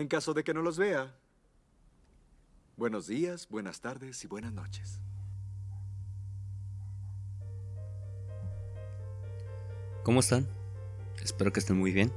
[0.00, 1.14] En caso de que no los vea,
[2.78, 4.98] buenos días, buenas tardes y buenas noches.
[10.02, 10.48] ¿Cómo están?
[11.22, 12.10] Espero que estén muy bien.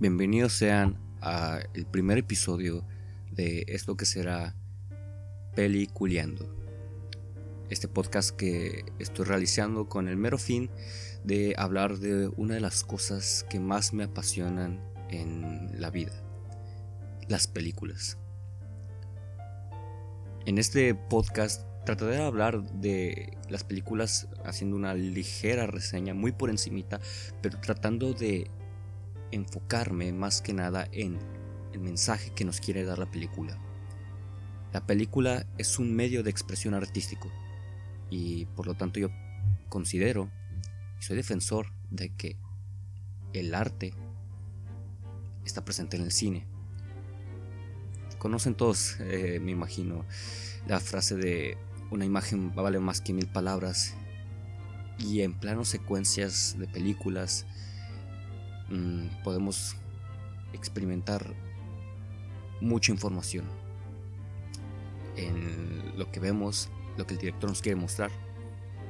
[0.00, 2.84] Bienvenidos sean a el primer episodio
[3.30, 4.56] de esto que será
[5.54, 6.52] Peliculeando.
[7.70, 10.68] Este podcast que estoy realizando con el mero fin
[11.22, 14.80] de hablar de una de las cosas que más me apasionan
[15.10, 16.24] en la vida,
[17.28, 18.18] las películas.
[20.46, 26.50] En este podcast trataré de hablar de las películas haciendo una ligera reseña, muy por
[26.50, 27.00] encimita,
[27.42, 28.50] pero tratando de
[29.30, 31.18] enfocarme más que nada en
[31.72, 33.58] el mensaje que nos quiere dar la película.
[34.72, 37.30] La película es un medio de expresión artístico
[38.10, 39.08] y por lo tanto yo
[39.68, 40.30] considero
[40.98, 42.36] y soy defensor de que
[43.32, 43.92] el arte
[45.44, 46.46] está presente en el cine.
[48.18, 50.04] Conocen todos, eh, me imagino,
[50.66, 51.56] la frase de
[51.90, 53.94] una imagen vale más que mil palabras.
[54.98, 57.46] Y en planos secuencias de películas
[58.68, 59.76] mm, podemos
[60.52, 61.34] experimentar
[62.60, 63.44] mucha información
[65.16, 68.10] en lo que vemos, lo que el director nos quiere mostrar,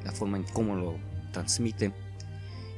[0.05, 0.99] la forma en cómo lo
[1.33, 1.93] transmite.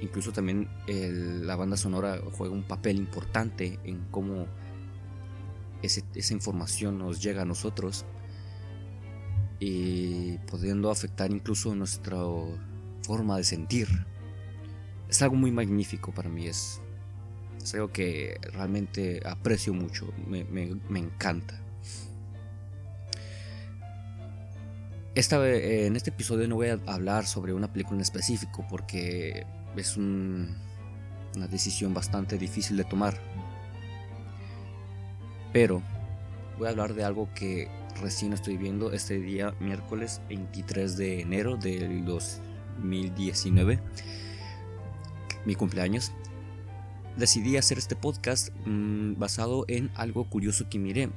[0.00, 4.46] Incluso también la banda sonora juega un papel importante en cómo
[5.82, 8.04] esa información nos llega a nosotros
[9.58, 12.18] y pudiendo afectar incluso nuestra
[13.02, 13.88] forma de sentir.
[15.08, 16.80] Es algo muy magnífico para mí, es,
[17.74, 21.60] algo que realmente aprecio mucho, me, me encanta.
[25.14, 29.44] Esta, en este episodio no voy a hablar sobre una película en específico porque
[29.76, 30.56] es una
[31.50, 33.20] decisión bastante difícil de tomar.
[35.52, 35.82] Pero
[36.58, 37.68] voy a hablar de algo que
[38.00, 43.80] recién estoy viendo este día, miércoles 23 de enero del 2019,
[45.44, 46.12] mi cumpleaños.
[47.16, 51.10] Decidí hacer este podcast mm, basado en algo curioso que miré.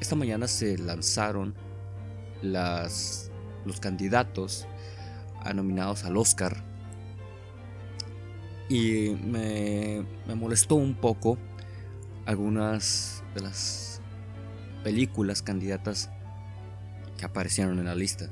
[0.00, 1.54] Esta mañana se lanzaron
[2.42, 3.30] las,
[3.64, 4.66] los candidatos
[5.40, 6.64] a nominados al Oscar.
[8.68, 11.38] Y me, me molestó un poco
[12.26, 14.00] algunas de las
[14.82, 16.10] películas candidatas
[17.18, 18.30] que aparecieron en la lista.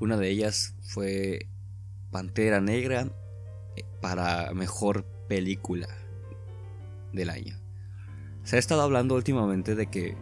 [0.00, 1.48] Una de ellas fue
[2.10, 3.08] Pantera Negra
[3.76, 5.88] eh, para mejor película
[7.12, 7.58] del año.
[8.44, 10.16] Se ha estado hablando últimamente de que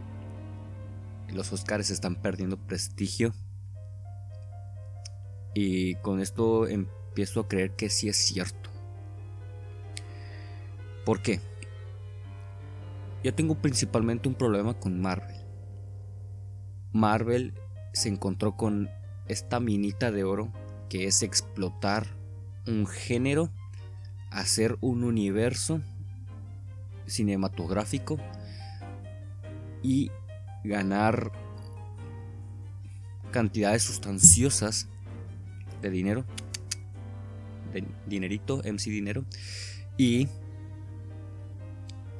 [1.32, 3.32] los Oscars están perdiendo prestigio.
[5.54, 8.70] Y con esto empiezo a creer que sí es cierto.
[11.04, 11.40] ¿Por qué?
[13.22, 15.36] Yo tengo principalmente un problema con Marvel.
[16.92, 17.54] Marvel
[17.92, 18.88] se encontró con
[19.28, 20.52] esta minita de oro
[20.88, 22.06] que es explotar
[22.66, 23.50] un género,
[24.30, 25.82] hacer un universo
[27.06, 28.18] cinematográfico
[29.82, 30.10] y
[30.64, 31.32] ganar
[33.30, 34.88] cantidades sustanciosas
[35.82, 36.24] de dinero,
[37.72, 39.24] de dinerito, MC dinero,
[39.96, 40.28] y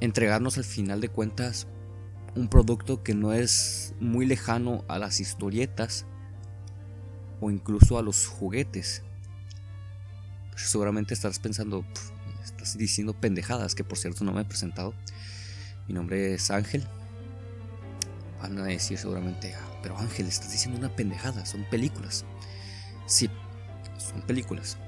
[0.00, 1.66] entregarnos al final de cuentas
[2.34, 6.06] un producto que no es muy lejano a las historietas
[7.41, 9.03] o incluso a los juguetes.
[10.56, 11.84] Seguramente estarás pensando,
[12.44, 14.94] estás diciendo pendejadas, que por cierto no me he presentado.
[15.88, 16.87] Mi nombre es Ángel,
[18.41, 22.25] Van a decir seguramente, pero Ángel, estás diciendo una pendejada, son películas.
[23.06, 23.28] Sí,
[23.99, 24.78] son películas.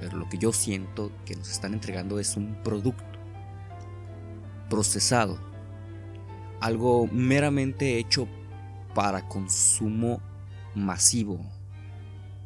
[0.00, 3.04] Pero lo que yo siento que nos están entregando es un producto
[4.68, 5.38] procesado.
[6.60, 8.28] Algo meramente hecho
[8.94, 10.20] para consumo
[10.74, 11.40] masivo.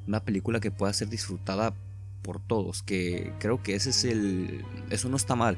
[0.06, 1.74] Una película que pueda ser disfrutada
[2.22, 5.56] por todos, que creo que ese es el eso no está mal,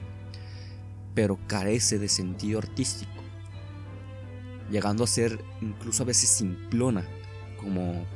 [1.14, 3.25] pero carece de sentido artístico
[4.70, 7.05] llegando a ser incluso a veces simplona,
[7.58, 8.06] como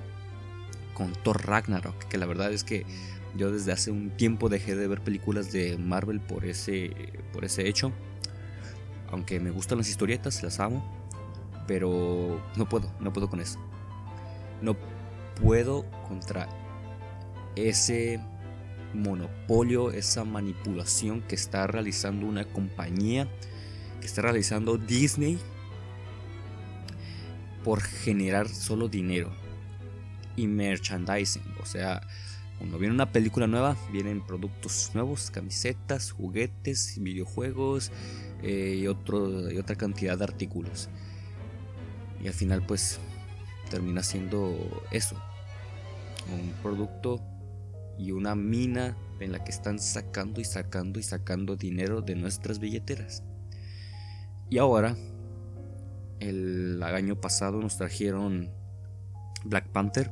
[0.94, 2.84] con Thor Ragnarok, que la verdad es que
[3.36, 7.68] yo desde hace un tiempo dejé de ver películas de Marvel por ese, por ese
[7.68, 7.92] hecho.
[9.10, 10.84] Aunque me gustan las historietas, las amo,
[11.66, 13.58] pero no puedo, no puedo con eso.
[14.60, 14.76] No
[15.40, 16.48] puedo contra
[17.56, 18.20] ese
[18.94, 23.28] monopolio, esa manipulación que está realizando una compañía,
[24.00, 25.38] que está realizando Disney
[27.64, 29.30] por generar solo dinero
[30.36, 31.42] y merchandising.
[31.60, 32.02] O sea,
[32.58, 37.92] Cuando viene una película nueva, vienen productos nuevos, camisetas, juguetes, videojuegos
[38.42, 40.88] eh, y, otro, y otra cantidad de artículos.
[42.22, 43.00] Y al final pues
[43.70, 44.56] termina siendo
[44.90, 45.16] eso,
[46.32, 47.20] un producto
[47.98, 52.58] y una mina en la que están sacando y sacando y sacando dinero de nuestras
[52.58, 53.22] billeteras.
[54.48, 54.96] Y ahora,
[56.20, 58.50] el año pasado nos trajeron
[59.44, 60.10] Black Panther,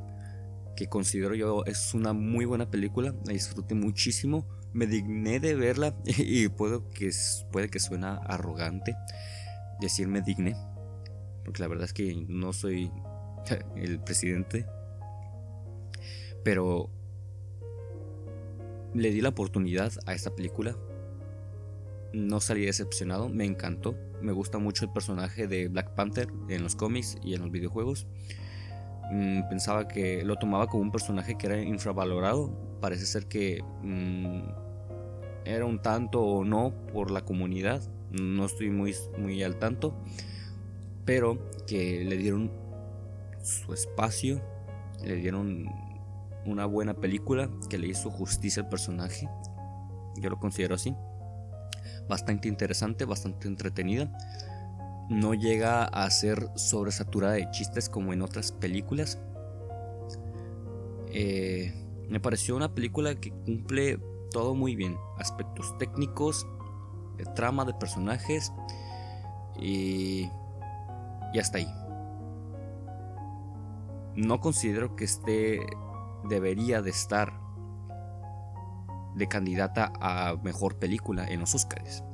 [0.76, 4.46] que considero yo es una muy buena película, la disfruté muchísimo,
[4.76, 7.11] me digné de verla y puedo que,
[7.50, 8.94] puede que suena arrogante
[9.81, 10.55] decirme digné,
[11.44, 12.90] porque la verdad es que no soy
[13.76, 14.67] el presidente,
[16.44, 16.90] pero
[18.94, 20.76] le di la oportunidad a esta película.
[22.12, 23.96] No salí decepcionado, me encantó.
[24.23, 28.06] Me gusta mucho el personaje de Black Panther en los cómics y en los videojuegos.
[29.11, 32.78] Mm, pensaba que lo tomaba como un personaje que era infravalorado.
[32.81, 34.66] Parece ser que mm,
[35.47, 37.81] era un tanto o no por la comunidad.
[38.11, 39.95] No estoy muy, muy al tanto.
[41.05, 42.51] Pero que le dieron
[43.43, 44.43] su espacio,
[45.05, 45.67] le dieron
[46.45, 49.29] una buena película que le hizo justicia al personaje.
[50.17, 50.95] Yo lo considero así.
[52.09, 54.11] Bastante interesante, bastante entretenida.
[55.09, 59.21] No llega a ser sobresaturada de chistes como en otras películas.
[61.13, 61.73] Eh,
[62.09, 64.01] me pareció una película que cumple
[64.37, 64.99] todo muy bien.
[65.17, 66.47] Aspectos técnicos,
[67.35, 68.53] trama de personajes
[69.59, 70.29] y,
[71.33, 71.75] y hasta ahí.
[74.15, 75.65] No considero que esté
[76.29, 77.33] debería de estar
[79.15, 82.05] de candidata a mejor película en los Oscars.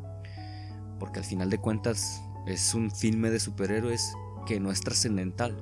[1.00, 4.14] Porque al final de cuentas es un filme de superhéroes
[4.46, 5.60] que no es trascendental.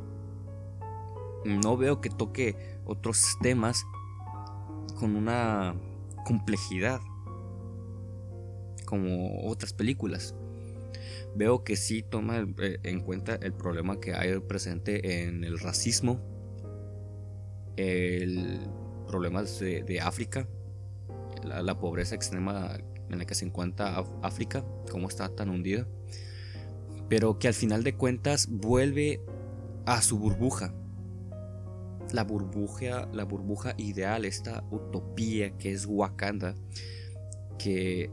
[1.46, 3.82] No veo que toque otros temas
[4.98, 5.74] con una
[6.24, 7.00] complejidad
[8.86, 10.34] como otras películas.
[11.36, 16.20] Veo que sí toma eh, en cuenta el problema que hay presente en el racismo
[17.76, 18.60] el
[19.06, 20.46] problema de, África,
[21.42, 22.78] la, pobreza extrema
[23.08, 25.86] en la que se encuentra África, cómo está tan hundida,
[27.08, 29.20] pero que al final de cuentas vuelve
[29.86, 30.74] a su burbuja.
[32.12, 36.54] La burbuja, la burbuja ideal, esta utopía que es Wakanda,
[37.58, 38.10] que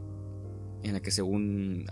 [0.82, 1.86] en la que según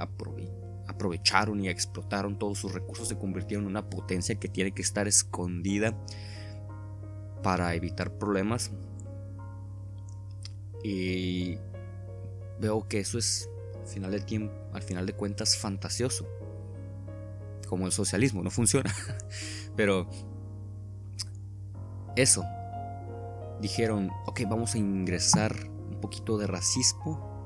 [0.86, 5.08] aprovecharon y explotaron todos sus recursos se convirtieron en una potencia que tiene que estar
[5.08, 5.96] escondida
[7.42, 8.70] para evitar problemas.
[10.82, 11.58] Y
[12.60, 13.48] veo que eso es
[13.80, 16.26] al final de tiempo, al final de cuentas fantasioso.
[17.68, 18.94] Como el socialismo, no funciona.
[19.76, 20.08] Pero
[22.16, 22.44] eso.
[23.60, 25.54] Dijeron, ok, vamos a ingresar
[25.90, 27.36] un poquito de racismo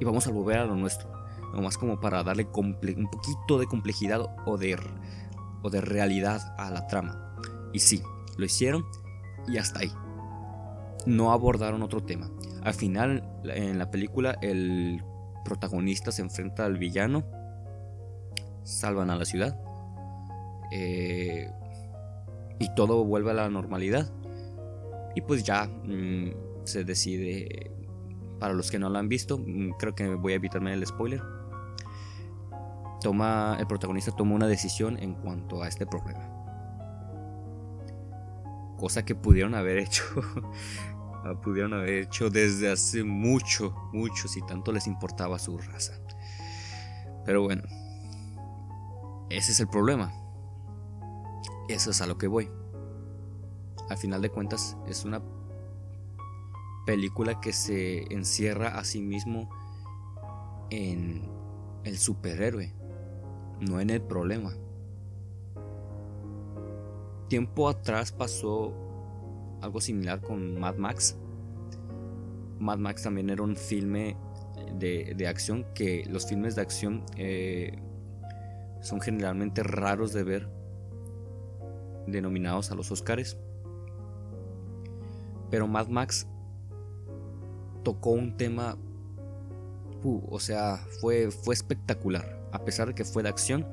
[0.00, 1.10] y vamos a volver a lo nuestro.
[1.52, 4.78] Nomás como para darle un poquito de complejidad o de,
[5.62, 7.36] o de realidad a la trama.
[7.72, 8.02] Y sí,
[8.36, 8.84] lo hicieron
[9.48, 9.92] y hasta ahí.
[11.06, 12.30] No abordaron otro tema.
[12.62, 15.02] Al final, en la película, el
[15.44, 17.24] protagonista se enfrenta al villano.
[18.62, 19.58] Salvan a la ciudad.
[20.70, 21.50] Eh,
[22.60, 24.12] y todo vuelve a la normalidad.
[25.16, 26.30] Y pues ya mm,
[26.64, 27.72] se decide.
[28.38, 31.20] Para los que no lo han visto, mm, creo que voy a evitarme el spoiler.
[33.02, 36.40] Toma, el protagonista toma una decisión en cuanto a este problema
[38.80, 40.02] cosa que pudieron haber hecho.
[41.42, 45.92] pudieron haber hecho desde hace mucho, mucho, si tanto les importaba su raza.
[47.26, 47.62] Pero bueno,
[49.28, 50.12] ese es el problema.
[51.68, 52.50] Eso es a lo que voy.
[53.90, 55.22] Al final de cuentas, es una
[56.86, 59.50] película que se encierra a sí mismo
[60.70, 61.28] en
[61.84, 62.72] el superhéroe,
[63.60, 64.54] no en el problema
[67.30, 68.74] tiempo atrás pasó
[69.62, 71.16] algo similar con Mad Max.
[72.58, 74.16] Mad Max también era un filme
[74.74, 77.78] de, acción que los filmes de acción eh,
[78.82, 80.48] son generalmente raros de ver
[82.06, 83.38] denominados a los Oscars.
[85.50, 86.26] Pero Mad Max
[87.82, 88.76] tocó un tema,
[90.04, 93.66] o sea, fue, fue espectacular, a pesar de que fue de acción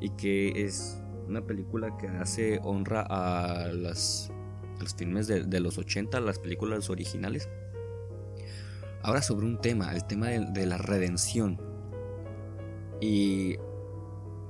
[0.00, 4.30] y que es una película que hace honra a, las,
[4.80, 7.48] los filmes de, los 80, las películas originales.
[9.02, 11.60] Ahora sobre un tema, el tema de, la redención.
[13.00, 13.56] Y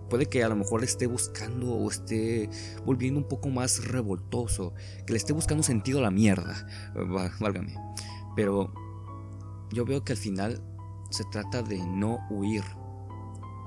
[0.09, 2.49] Puede que a lo mejor le esté buscando o esté
[2.85, 4.73] volviendo un poco más revoltoso,
[5.07, 6.67] que le esté buscando sentido a la mierda,
[7.41, 7.75] válgame.
[8.37, 8.73] Pero
[9.73, 10.63] yo veo que al final
[11.11, 12.63] se trata de no huir,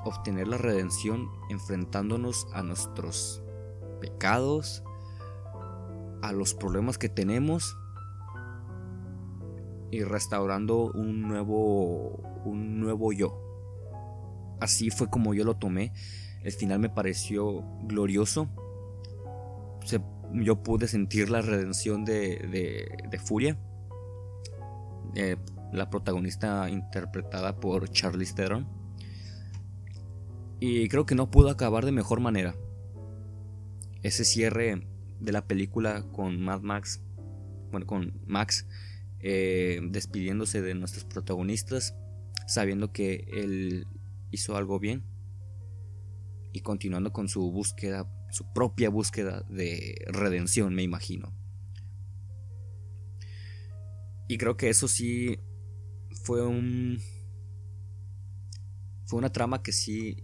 [0.05, 3.43] obtener la redención enfrentándonos a nuestros
[3.99, 4.83] pecados,
[6.21, 7.77] a los problemas que tenemos
[9.91, 13.39] y restaurando un nuevo un nuevo yo.
[14.59, 15.93] Así fue como yo lo tomé.
[16.43, 18.49] El final me pareció glorioso.
[20.33, 23.57] yo pude sentir la redención de, de, Furia.
[25.15, 25.35] Eh,
[25.73, 28.67] la protagonista interpretada por Charlize Theron.
[30.59, 32.55] Y creo que no pudo acabar de mejor manera.
[34.01, 34.87] Ese cierre
[35.19, 37.01] de la película con Mad Max,
[37.71, 38.65] bueno, con Max
[39.19, 41.95] eh, despidiéndose de nuestros protagonistas,
[42.47, 43.85] sabiendo que él
[44.31, 45.03] hizo algo bien
[46.51, 51.33] y continuando con su búsqueda, su propia búsqueda de redención, me imagino.
[54.27, 55.39] Y creo que eso sí
[56.23, 56.99] fue un
[59.05, 60.23] fue una trama que sí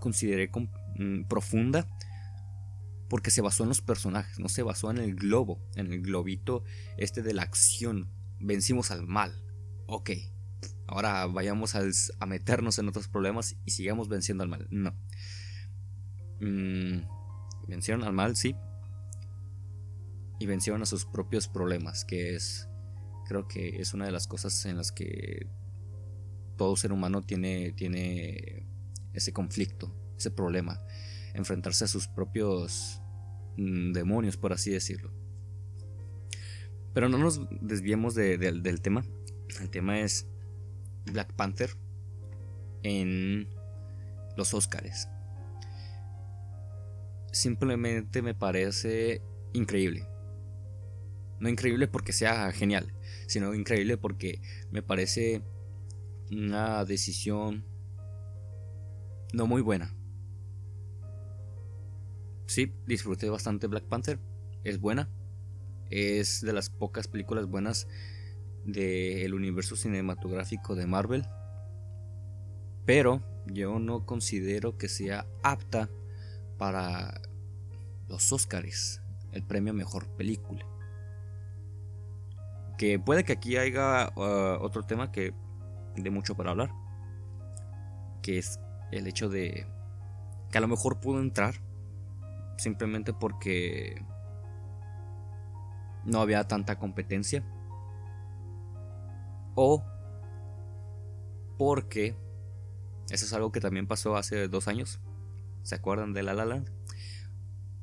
[0.00, 0.50] consideré
[0.98, 1.88] mm, profunda
[3.08, 6.64] porque se basó en los personajes, no se basó en el globo, en el globito
[6.96, 8.10] este de la acción.
[8.40, 9.32] Vencimos al mal.
[9.86, 10.10] Ok,
[10.88, 14.66] ahora vayamos a, meternos en otros problemas y sigamos venciendo al mal.
[14.70, 14.94] No.
[16.40, 17.02] Mm,
[17.68, 18.54] vencieron al mal, sí.
[20.38, 22.68] Y vencieron a sus propios problemas, que es,
[23.26, 25.46] creo que es una de las cosas en las que
[26.56, 28.66] todo ser humano tiene, tiene
[29.12, 30.80] ese conflicto, ese problema,
[31.34, 33.00] enfrentarse a sus propios
[33.56, 35.12] mm, demonios, por así decirlo.
[36.92, 39.04] Pero no nos desviemos del tema.
[39.60, 40.28] El tema es
[41.06, 41.70] Black Panther
[42.84, 43.48] en
[44.36, 45.08] los Oscars.
[47.34, 49.20] Simplemente me parece
[49.52, 50.06] increíble.
[51.40, 52.94] No increíble porque sea genial,
[53.26, 55.42] sino increíble porque me parece
[56.30, 57.64] una decisión
[59.32, 59.92] no muy buena.
[62.46, 64.20] Sí, disfruté bastante Black Panther.
[64.62, 65.10] Es buena.
[65.90, 67.88] Es de las pocas películas buenas
[68.64, 71.26] del universo cinematográfico de Marvel.
[72.86, 75.90] Pero yo no considero que sea apta
[76.58, 77.20] para
[78.08, 79.00] los Oscars,
[79.32, 80.64] el premio mejor película.
[82.78, 85.34] Que puede que aquí haya uh, otro tema que
[85.96, 86.70] de mucho para hablar,
[88.22, 88.58] que es
[88.90, 89.66] el hecho de
[90.50, 91.54] que a lo mejor pudo entrar
[92.56, 94.04] simplemente porque
[96.04, 97.42] no había tanta competencia
[99.54, 99.84] o
[101.58, 102.16] porque
[103.10, 105.00] eso es algo que también pasó hace dos años.
[105.64, 106.70] ¿Se acuerdan de La La Land?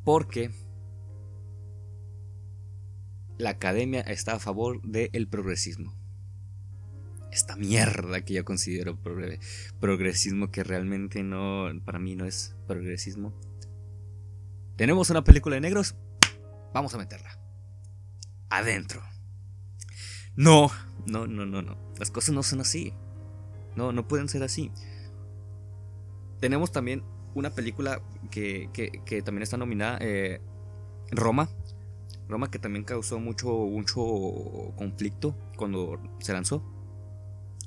[0.05, 0.51] Porque
[3.37, 5.93] la academia está a favor del progresismo.
[7.31, 8.99] Esta mierda que yo considero
[9.79, 13.33] progresismo que realmente no, para mí no es progresismo.
[14.75, 15.95] Tenemos una película de negros,
[16.73, 17.39] vamos a meterla.
[18.49, 19.01] Adentro.
[20.35, 20.69] No,
[21.07, 21.77] no, no, no, no.
[21.97, 22.93] Las cosas no son así.
[23.75, 24.71] No, no pueden ser así.
[26.39, 30.41] Tenemos también una película que, que, también está nominada, eh,
[31.11, 31.49] Roma.
[32.27, 34.01] Roma que también causó mucho, mucho
[34.75, 36.63] conflicto cuando se lanzó.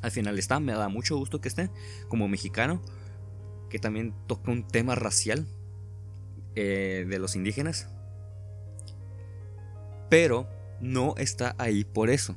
[0.03, 1.71] Al final está, me da mucho gusto que esté
[2.09, 2.83] como mexicano,
[3.71, 5.47] que también toca un tema racial
[6.55, 7.89] eh, de los indígenas.
[10.09, 10.49] Pero
[10.81, 12.37] no está ahí por eso.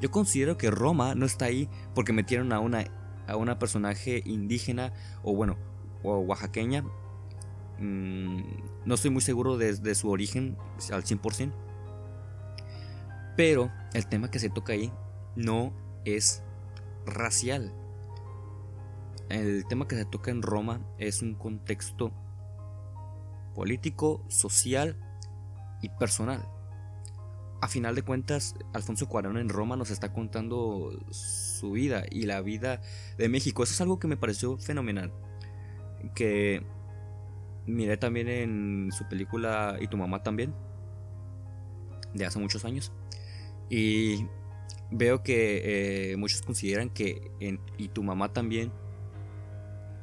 [0.00, 2.84] Yo considero que Roma no está ahí porque metieron a una,
[3.26, 5.56] a una personaje indígena o bueno,
[6.04, 6.84] o oaxaqueña.
[7.80, 8.42] Mm,
[8.84, 10.56] no estoy muy seguro de, su origen
[10.92, 11.52] al 100%.
[13.36, 14.92] Pero el tema que se toca ahí
[15.34, 15.72] no
[16.04, 16.44] es
[17.04, 17.72] racial.
[19.28, 22.12] El tema que se toca en Roma es un contexto
[23.54, 24.96] político, social
[25.82, 26.46] y personal
[27.64, 32.42] a final de cuentas, Alfonso Cuarón en Roma nos está contando su vida y la
[32.42, 32.82] vida
[33.16, 33.62] de México.
[33.62, 35.14] Eso es algo que me pareció fenomenal.
[36.14, 36.64] Que
[37.66, 40.54] miré también en su película Y tu mamá también,
[42.12, 42.92] de hace muchos años.
[43.68, 44.26] Y
[44.90, 48.72] veo que eh, muchos consideran que en Y tu mamá también,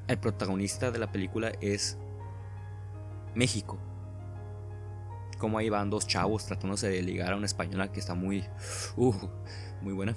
[0.08, 1.98] el protagonista de la película es
[3.36, 3.80] México
[5.42, 8.46] como ahí van dos chavos tratándose de ligar a una española que está muy,
[9.82, 10.16] muy buena.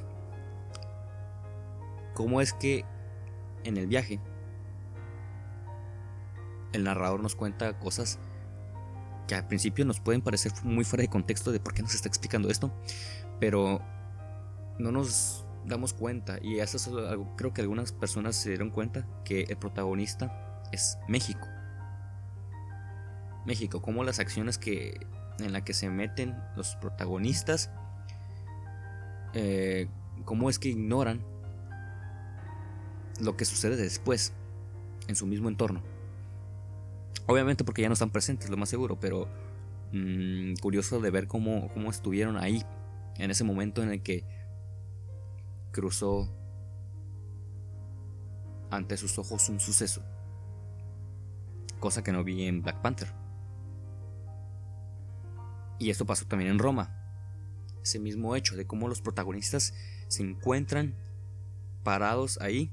[2.13, 2.85] ¿Cómo es que
[3.65, 4.21] en el viaje
[6.75, 8.19] el narrador nos cuenta cosas
[9.27, 12.09] que al principio nos pueden parecer muy fuera de contexto de por qué nos está
[12.09, 12.73] explicando esto,
[13.41, 13.81] pero
[14.79, 19.07] no nos damos cuenta, y eso es algo, creo que algunas personas se dieron cuenta,
[19.25, 21.47] que el protagonista es México.
[23.47, 25.07] México, como las acciones que
[25.39, 27.71] en las que se meten los protagonistas,
[29.33, 29.89] eh,
[30.25, 31.25] cómo es que ignoran
[33.21, 34.33] lo que sucede después
[35.09, 35.94] en su mismo entorno.
[37.27, 39.29] Obviamente porque ya no están presentes, lo más seguro, pero
[39.93, 42.63] mm, curioso de ver cómo, cómo estuvieron ahí
[43.17, 44.25] en ese momento en el que
[45.73, 46.31] cruzó
[48.71, 50.03] ante sus ojos un suceso.
[51.81, 53.09] Cosa que no vi en Black Panther.
[55.79, 56.97] Y esto pasó también en Roma.
[57.83, 59.75] Ese mismo hecho de cómo los protagonistas
[60.09, 60.95] se encuentran
[61.83, 62.73] parados ahí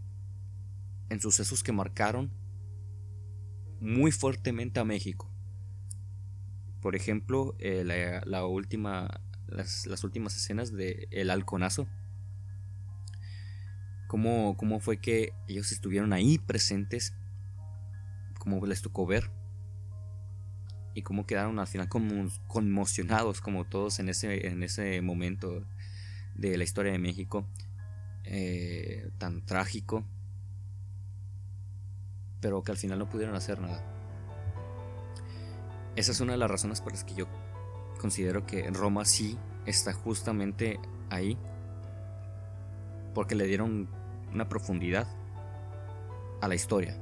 [1.09, 2.31] en sucesos que marcaron
[3.81, 5.27] muy fuertemente a México.
[6.81, 7.83] Por ejemplo, eh,
[8.25, 11.87] la, última, las, últimas escenas de El Halconazo.
[14.07, 17.13] Cómo, cómo fue que ellos estuvieron ahí presentes,
[18.39, 19.31] cómo les tocó ver
[20.93, 21.87] y cómo quedaron al final
[22.47, 25.65] conmocionados como todos en ese, en ese momento
[26.35, 27.47] de la historia de México
[28.25, 30.05] eh, tan trágico
[32.41, 33.83] pero que al final no pudieron hacer nada
[35.95, 37.27] esa es una de las razones por las que yo
[37.99, 40.79] considero que Roma sí está justamente
[41.09, 41.37] ahí
[43.13, 43.87] porque le dieron
[44.33, 45.07] una profundidad
[46.41, 46.97] a la historia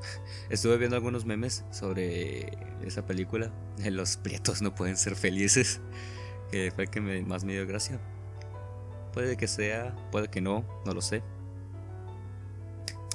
[0.50, 3.50] Estuve viendo algunos memes sobre esa película.
[3.78, 5.80] Los prietos no pueden ser felices.
[6.50, 7.98] Que fue el que más me dio gracia.
[9.12, 11.22] Puede que sea, puede que no, no lo sé.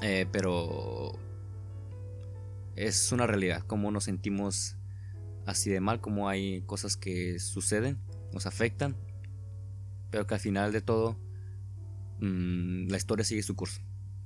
[0.02, 1.20] Eh, pero
[2.76, 4.76] es una realidad, cómo nos sentimos
[5.46, 8.00] así de mal, cómo hay cosas que suceden,
[8.34, 8.96] nos afectan,
[10.10, 11.18] pero que al final de todo
[12.20, 13.82] mm, la historia sigue su curso.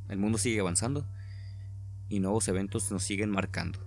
[0.09, 1.07] El mundo sigue avanzando
[2.09, 3.79] y nuevos eventos nos siguen marcando.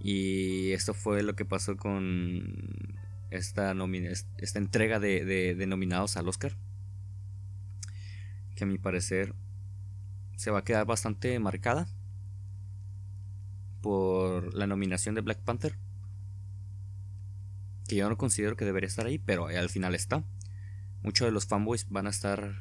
[0.00, 2.96] Y esto fue lo que pasó con
[3.30, 3.74] esta,
[4.38, 6.56] esta entrega de, nominados al Oscar.
[8.56, 9.34] Que a mi parecer
[10.36, 11.86] se va a quedar bastante marcada
[13.80, 15.78] por la nominación de Black Panther.
[17.86, 20.24] Que yo no considero que debería estar ahí, pero al final está.
[21.02, 22.56] Muchos de los fanboys van a estar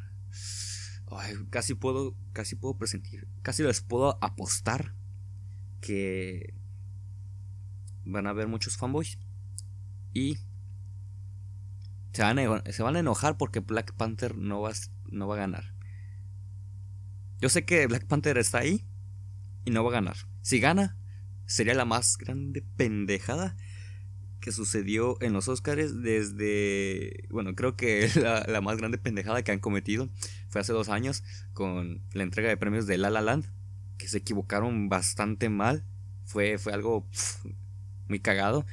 [1.50, 4.94] casi puedo, casi puedo presentir, casi les puedo apostar
[5.82, 6.54] que
[8.06, 9.20] van a haber muchos fanboys
[10.14, 10.38] y
[12.14, 14.72] se van, a, se van a enojar porque Black Panther no va,
[15.12, 15.75] no va a ganar.
[17.40, 18.86] Yo sé que Black Panther está ahí
[19.66, 20.16] y no va a ganar.
[20.42, 20.98] Si gana,
[21.46, 23.56] sería la más grande pendejada
[24.40, 28.08] que sucedió en los Oscars desde, bueno, creo que
[28.48, 30.10] la, más grande pendejada que han cometido
[30.50, 33.46] fue hace dos años con la entrega de premios de La La Land,
[33.98, 35.84] que se equivocaron bastante mal,
[36.26, 37.08] fue, fue algo
[38.08, 38.66] muy cagado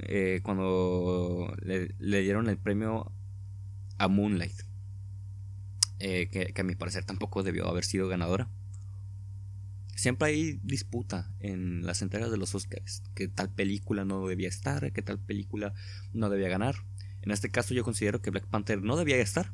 [0.00, 3.12] eh, cuando le, dieron el premio
[3.98, 4.62] a Moonlight,
[6.02, 8.50] eh, que a mi parecer tampoco debió haber sido ganadora
[9.94, 14.92] siempre hay disputa en las entregas de los Oscars, que tal película no debía estar,
[14.92, 15.74] que tal película
[16.12, 16.74] no debía ganar.
[17.22, 19.52] En este caso yo considero que Black Panther no debía estar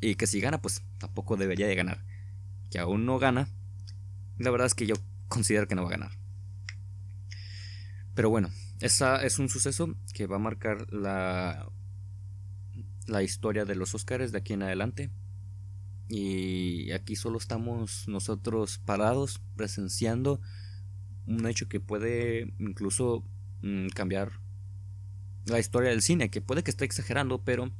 [0.00, 2.04] y que si gana pues tampoco debería de ganar.
[2.70, 3.48] Que aún no gana,
[4.38, 4.96] la verdad es que yo
[5.28, 6.12] considero que no va a ganar.
[8.14, 11.70] Pero bueno, esa es un suceso que va a marcar la,
[13.06, 15.10] la historia de los Oscars de aquí en adelante.
[16.08, 20.40] Y aquí solo estamos nosotros parados, presenciando
[21.26, 23.22] un hecho que puede incluso
[23.62, 24.32] mm, cambiar
[25.44, 27.70] la historia del cine, que puede que esté exagerando, pero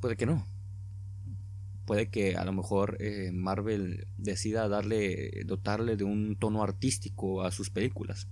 [0.00, 0.46] puede que no.
[1.84, 7.50] Puede que a lo mejor eh, Marvel decida darle, dotarle de un tono artístico a
[7.50, 8.28] sus películas.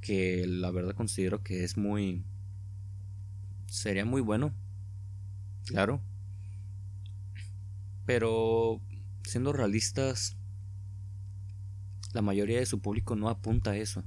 [0.00, 2.24] Que la verdad considero que es muy...
[3.66, 4.54] Sería muy bueno.
[5.66, 6.00] Claro
[8.06, 8.80] pero,
[9.24, 10.36] siendo realistas,
[12.12, 14.04] la mayoría de su público no apunta a eso.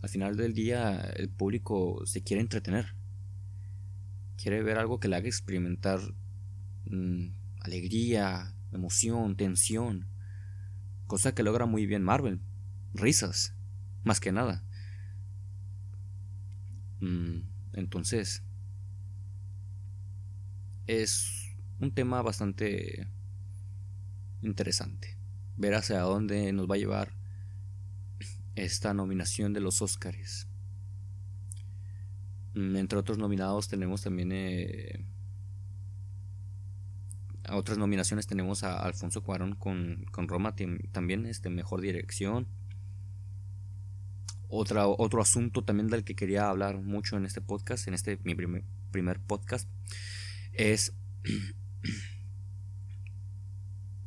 [0.00, 2.94] Al final del día, el público se quiere entretener.
[4.36, 6.00] Quiere ver algo que le haga experimentar
[6.86, 10.08] mm, alegría, emoción, tensión.
[11.06, 12.40] Cosa que logra muy bien Marvel.
[12.94, 13.54] Risas,
[14.04, 14.64] más que nada.
[17.00, 17.40] Mm,
[17.74, 18.42] entonces,
[20.86, 21.37] es
[21.80, 23.06] un tema bastante
[24.42, 25.16] interesante.
[25.56, 27.12] Ver hacia dónde nos va a llevar
[28.54, 30.48] esta nominación de los Oscars.
[32.54, 35.04] Mm, entre otros nominados tenemos también eh,
[37.44, 40.54] a otras nominaciones tenemos a Alfonso Cuarón con, Roma
[40.92, 42.46] también este mejor dirección
[44.48, 48.64] otro asunto también del que quería hablar mucho en este podcast en este mi primer,
[48.90, 49.68] primer podcast
[50.52, 50.94] es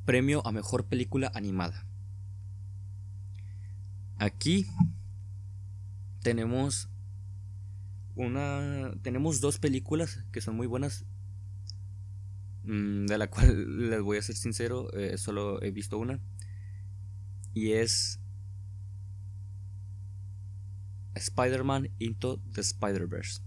[0.06, 1.86] premio a mejor película animada
[4.18, 4.68] aquí
[6.22, 6.90] tenemos
[8.16, 11.06] una tenemos dos películas que son muy buenas
[12.64, 16.20] Mm, de la cual les voy a ser sincero, eh, solo he visto una.
[17.54, 18.20] Y es
[21.16, 23.42] Spider-Man Into the Spider-Verse.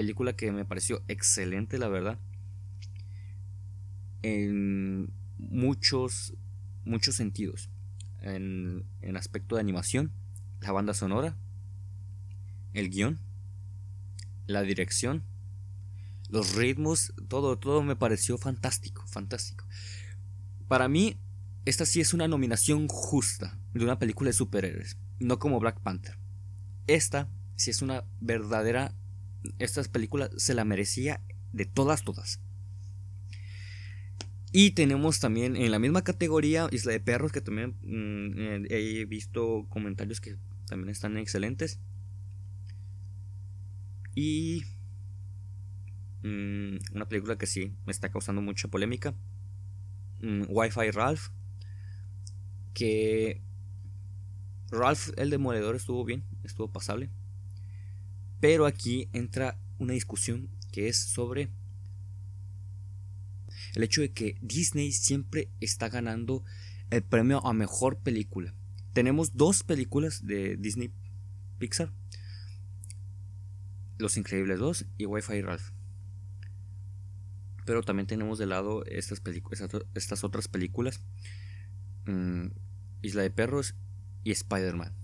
[0.00, 2.18] Película que me pareció excelente, la verdad.
[4.22, 6.34] En muchos,
[6.86, 7.68] muchos sentidos.
[8.22, 10.12] En, en aspecto de animación,
[10.60, 11.36] la banda sonora,
[12.72, 13.18] el guion,
[14.46, 15.24] la dirección
[16.30, 19.66] los ritmos, todo, todo me pareció fantástico, fantástico.
[20.68, 21.18] Para mí,
[21.64, 26.18] esta sí es una nominación justa de una película de superhéroes, no como Black Panther.
[26.86, 28.94] Esta sí es una verdadera,
[29.58, 31.22] esta película se la merecía
[31.52, 32.40] de todas, todas.
[34.52, 39.66] Y tenemos también en la misma categoría Isla de Perros, que también mm, he visto
[39.68, 41.78] comentarios que también están excelentes.
[44.14, 44.64] Y
[46.22, 49.14] Mm, una película que sí me está causando mucha polémica.
[50.20, 51.28] Mm, Wi-Fi Ralph.
[52.74, 53.42] Que
[54.70, 57.10] Ralph el demoledor estuvo bien, estuvo pasable.
[58.40, 61.50] Pero aquí entra una discusión que es sobre
[63.74, 66.42] el hecho de que Disney siempre está ganando
[66.90, 68.54] el premio a mejor película.
[68.92, 70.92] Tenemos dos películas de Disney
[71.58, 71.92] Pixar.
[73.98, 75.70] Los Increíbles 2 y Wi-Fi Ralph.
[77.66, 81.00] Pero también tenemos de lado estas, otras películas.
[82.06, 82.46] Mm,
[83.02, 83.74] Isla de Perros
[84.24, 84.94] y Spider-Man.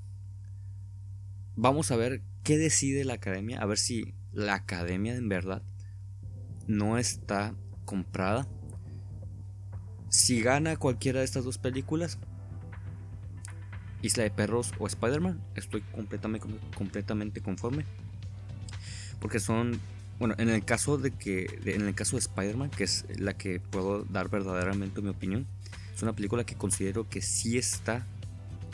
[1.55, 3.61] Vamos a ver qué decide la academia.
[3.61, 5.62] A ver si la academia en verdad
[6.68, 8.46] no está comprada.
[10.11, 12.18] Si gana cualquiera de estas dos películas,
[14.00, 17.85] Isla de Perros o Spider-Man, estoy completamente, completamente conforme.
[19.20, 19.80] Porque son
[20.20, 23.59] bueno, en el caso de que, en el caso de Spider-Man, que es la que
[23.59, 25.48] puedo dar verdaderamente mi opinión,
[25.92, 28.06] es una película que considero que sí está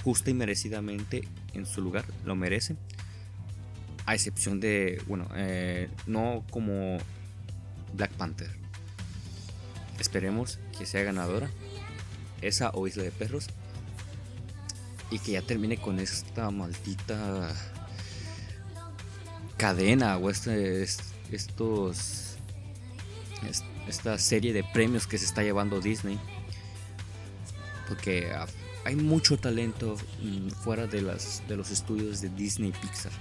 [0.04, 2.76] justa y merecidamente en su lugar, lo merece.
[4.06, 6.98] A excepción de, bueno, eh, no como
[7.94, 8.50] Black Panther.
[10.00, 11.48] Esperemos que sea ganadora,
[12.40, 13.46] esa o Isla de Perros,
[15.12, 17.54] y que ya termine con esta maldita
[19.58, 20.82] cadena o este,
[21.30, 22.36] estos
[23.86, 26.18] esta serie de premios que se está llevando Disney
[27.88, 28.32] porque
[28.84, 33.12] hay mucho talento mm, fuera de las de los estudios de Disney Pixar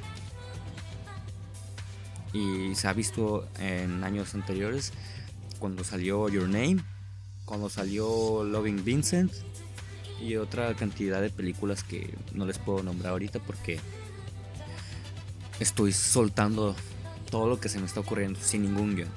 [2.34, 4.94] y se ha visto en años anteriores
[5.60, 6.84] cuando salió Your Name
[7.52, 9.34] cuando salió Loving Vincent
[10.22, 13.78] y otra cantidad de películas que no les puedo nombrar ahorita porque
[15.60, 16.76] estoy soltando
[17.30, 19.10] todo lo que se me está ocurriendo sin ningún guion.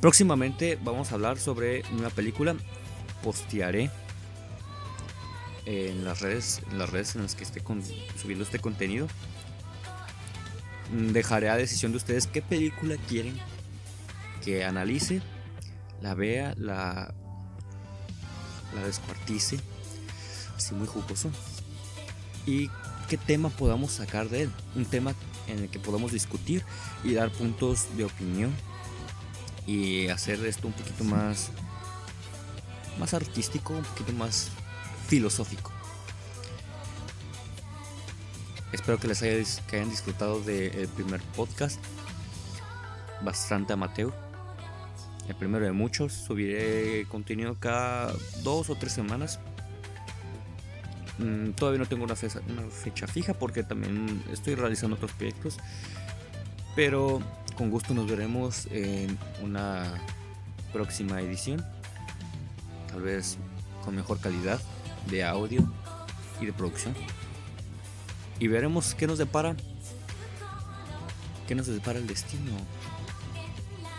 [0.00, 2.54] Próximamente vamos a hablar sobre una película.
[3.24, 3.90] Postearé
[5.66, 7.62] en las redes, en las redes en las que esté
[8.20, 9.08] subiendo este contenido.
[10.92, 13.38] Dejaré a decisión de ustedes qué película quieren
[14.44, 15.22] que analice,
[16.02, 17.14] la vea, la,
[18.74, 19.58] la descuartice,
[20.56, 21.30] así muy jugoso,
[22.44, 22.68] y
[23.08, 24.50] qué tema podamos sacar de él.
[24.74, 25.14] Un tema
[25.46, 26.64] en el que podamos discutir
[27.04, 28.52] y dar puntos de opinión
[29.66, 31.50] y hacer esto un poquito más
[32.98, 34.48] más artístico, un poquito más
[35.08, 35.71] filosófico.
[38.72, 41.80] Espero que les haya, que hayan disfrutado del primer podcast,
[43.22, 44.12] bastante amateur.
[45.28, 46.12] El primero de muchos.
[46.12, 49.38] Subiré contenido cada dos o tres semanas
[51.18, 55.58] Mm, todavía no tengo una fecha, una fecha fija porque también estoy realizando otros proyectos.
[56.74, 57.20] Pero
[57.56, 59.92] con gusto nos veremos en una
[60.72, 61.64] próxima edición.
[62.88, 63.38] Tal vez
[63.84, 64.60] con mejor calidad
[65.10, 65.62] de audio
[66.40, 66.94] y de producción.
[68.42, 69.54] Y veremos qué nos depara.
[71.46, 72.50] ¿Qué nos depara el destino?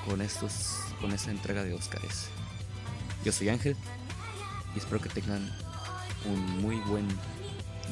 [0.06, 2.28] con estos con esta entrega de Óscares.
[3.24, 3.78] Yo soy Ángel
[4.76, 5.50] y espero que tengan
[6.26, 7.08] un muy buen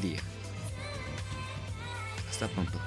[0.01, 0.19] día.
[2.29, 2.77] Hasta pronto.